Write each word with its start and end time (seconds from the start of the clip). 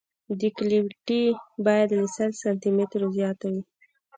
ډکټیلیټي 0.39 1.23
باید 1.65 1.89
له 1.99 2.05
سل 2.15 2.29
سانتي 2.41 2.69
مترو 2.77 3.07
زیاته 3.17 3.47
وي 3.53 3.61